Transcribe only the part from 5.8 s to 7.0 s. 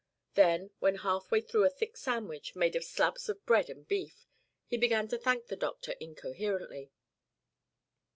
incoherently.